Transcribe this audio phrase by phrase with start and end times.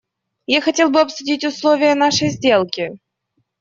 [0.47, 2.93] Я хотел бы обсудить условия нашей сделки.